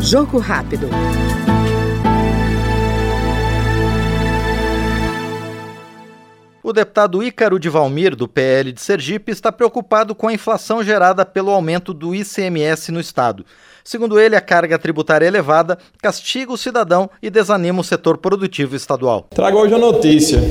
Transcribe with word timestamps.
Jogo 0.00 0.38
rápido. 0.38 0.88
O 6.68 6.72
deputado 6.72 7.22
Ícaro 7.22 7.58
de 7.58 7.70
Valmir, 7.70 8.14
do 8.14 8.28
PL 8.28 8.72
de 8.72 8.80
Sergipe, 8.82 9.32
está 9.32 9.50
preocupado 9.50 10.14
com 10.14 10.28
a 10.28 10.32
inflação 10.34 10.84
gerada 10.84 11.24
pelo 11.24 11.50
aumento 11.50 11.94
do 11.94 12.14
ICMS 12.14 12.92
no 12.92 13.00
estado. 13.00 13.42
Segundo 13.82 14.20
ele, 14.20 14.36
a 14.36 14.40
carga 14.40 14.78
tributária 14.78 15.26
elevada 15.26 15.78
castiga 16.02 16.52
o 16.52 16.58
cidadão 16.58 17.08
e 17.22 17.30
desanima 17.30 17.80
o 17.80 17.84
setor 17.84 18.18
produtivo 18.18 18.76
estadual. 18.76 19.26
Trago 19.30 19.58
hoje 19.58 19.74
a 19.74 19.78
notícia. 19.78 20.42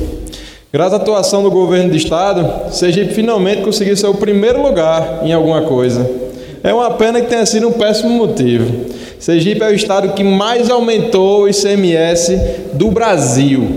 Graças 0.74 0.94
à 0.94 0.98
atuação 0.98 1.44
do 1.44 1.52
governo 1.52 1.92
do 1.92 1.96
estado, 1.96 2.74
Sergipe 2.74 3.14
finalmente 3.14 3.62
conseguiu 3.62 3.96
ser 3.96 4.08
o 4.08 4.16
primeiro 4.16 4.60
lugar 4.62 5.24
em 5.24 5.34
alguma 5.34 5.62
coisa. 5.64 6.27
É 6.68 6.74
uma 6.74 6.92
pena 6.92 7.22
que 7.22 7.28
tenha 7.28 7.46
sido 7.46 7.70
um 7.70 7.72
péssimo 7.72 8.10
motivo. 8.10 8.88
Sergipe 9.20 9.64
é 9.64 9.70
o 9.70 9.74
estado 9.74 10.12
que 10.12 10.22
mais 10.22 10.70
aumentou 10.70 11.44
o 11.44 11.48
ICMS 11.48 12.38
do 12.74 12.92
Brasil. 12.92 13.70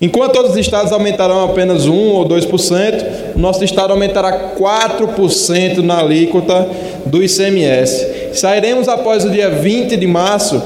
Enquanto 0.00 0.32
todos 0.32 0.52
os 0.52 0.56
estados 0.56 0.90
aumentarão 0.90 1.44
apenas 1.44 1.84
1 1.84 1.92
ou 1.92 2.26
2%, 2.26 3.04
o 3.34 3.38
nosso 3.38 3.62
estado 3.62 3.90
aumentará 3.90 4.54
4% 4.58 5.82
na 5.82 5.98
alíquota 5.98 6.66
do 7.04 7.22
ICMS. 7.22 8.30
Sairemos 8.32 8.88
após 8.88 9.26
o 9.26 9.30
dia 9.30 9.50
20 9.50 9.98
de 9.98 10.06
março 10.06 10.62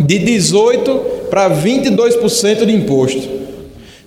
de 0.00 0.18
18% 0.20 1.00
para 1.28 1.50
22% 1.50 2.64
de 2.64 2.74
imposto. 2.74 3.28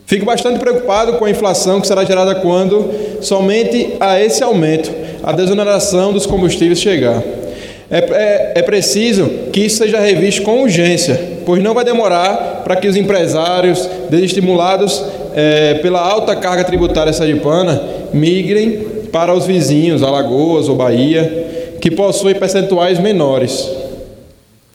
Fico 0.07 0.25
bastante 0.25 0.57
preocupado 0.57 1.13
com 1.13 1.25
a 1.25 1.29
inflação 1.29 1.79
que 1.79 1.85
será 1.85 2.03
gerada 2.03 2.33
quando 2.33 2.89
somente 3.21 3.97
a 3.99 4.19
esse 4.19 4.43
aumento 4.43 5.08
a 5.29 5.31
desoneração 5.31 6.11
dos 6.11 6.25
combustíveis 6.25 6.79
chegar. 6.79 7.21
É, 7.91 7.97
é, 7.97 8.51
é, 8.55 8.61
preciso 8.61 9.29
que 9.52 9.61
isso 9.61 9.77
seja 9.77 9.99
revisto 9.99 10.41
com 10.41 10.61
urgência, 10.61 11.19
pois 11.45 11.61
não 11.61 11.73
vai 11.73 11.83
demorar 11.83 12.61
para 12.63 12.75
que 12.75 12.88
os 12.88 12.95
empresários, 12.95 13.88
desestimulados 14.09 15.03
é, 15.35 15.75
pela 15.75 16.00
alta 16.00 16.35
carga 16.35 16.63
tributária 16.63 17.13
sergipana, 17.13 17.81
migrem 18.11 18.85
para 19.11 19.33
os 19.33 19.45
vizinhos, 19.45 20.03
Alagoas 20.03 20.67
ou 20.67 20.75
Bahia, 20.75 21.75
que 21.80 21.91
possuem 21.91 22.35
percentuais 22.35 23.00
menores. 23.00 23.69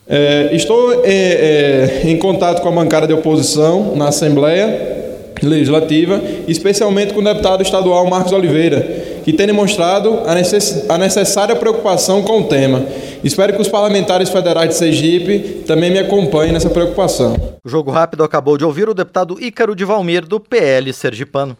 É, 0.08 0.50
estou 0.52 1.02
é, 1.05 2.02
é, 2.05 2.10
em 2.10 2.16
contato 2.16 2.62
com 2.62 2.69
a 2.69 2.72
bancada 2.72 3.06
de 3.06 3.12
oposição 3.12 3.92
na 3.97 4.08
Assembleia 4.08 5.03
Legislativa, 5.42 6.20
especialmente 6.46 7.12
com 7.12 7.20
o 7.20 7.24
deputado 7.24 7.62
estadual 7.62 8.06
Marcos 8.08 8.32
Oliveira, 8.32 8.80
que 9.24 9.32
tem 9.32 9.46
demonstrado 9.46 10.20
a, 10.26 10.34
necess, 10.34 10.84
a 10.88 10.98
necessária 10.98 11.56
preocupação 11.56 12.22
com 12.22 12.41
o 12.41 12.44
tema. 12.44 12.84
Espero 13.22 13.54
que 13.54 13.62
os 13.62 13.68
parlamentares 13.68 14.28
federais 14.28 14.70
de 14.70 14.76
Sergipe 14.76 15.62
também 15.66 15.91
me 15.91 15.98
acompanhem 15.98 16.52
nessa 16.52 16.68
preocupação. 16.68 17.36
O 17.64 17.68
Jogo 17.68 17.91
Rápido 17.91 18.22
acabou 18.22 18.58
de 18.58 18.64
ouvir 18.64 18.88
o 18.88 18.94
deputado 18.94 19.42
Ícaro 19.42 19.74
de 19.74 19.84
Valmir, 19.84 20.26
do 20.26 20.38
PL 20.38 20.92
Sergipano. 20.92 21.56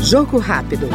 Jogo 0.00 0.38
Rápido. 0.38 0.88